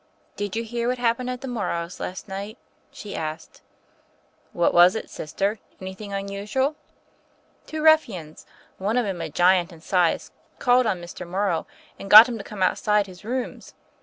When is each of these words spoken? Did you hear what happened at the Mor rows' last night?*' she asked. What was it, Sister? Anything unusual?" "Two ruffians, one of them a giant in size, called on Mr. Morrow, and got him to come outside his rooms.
Did 0.35 0.55
you 0.55 0.63
hear 0.63 0.87
what 0.87 0.97
happened 0.97 1.29
at 1.29 1.41
the 1.41 1.47
Mor 1.47 1.67
rows' 1.67 1.99
last 1.99 2.27
night?*' 2.27 2.57
she 2.91 3.15
asked. 3.15 3.61
What 4.51 4.73
was 4.73 4.95
it, 4.95 5.11
Sister? 5.11 5.59
Anything 5.79 6.11
unusual?" 6.11 6.75
"Two 7.67 7.83
ruffians, 7.83 8.47
one 8.79 8.97
of 8.97 9.05
them 9.05 9.21
a 9.21 9.29
giant 9.29 9.71
in 9.71 9.79
size, 9.79 10.31
called 10.57 10.87
on 10.87 10.99
Mr. 11.03 11.27
Morrow, 11.27 11.67
and 11.99 12.09
got 12.09 12.27
him 12.27 12.39
to 12.39 12.43
come 12.43 12.63
outside 12.63 13.05
his 13.05 13.23
rooms. 13.23 13.75